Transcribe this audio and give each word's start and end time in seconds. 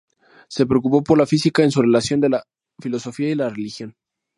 Se 0.47 0.65
preocupó 0.65 1.03
por 1.03 1.19
la 1.19 1.27
Física 1.27 1.61
en 1.61 1.69
su 1.69 1.79
relación 1.79 2.21
con 2.21 2.31
la 2.31 2.43
filosofía 2.79 3.29
y 3.29 3.35
la 3.35 3.49
religión. 3.49 3.93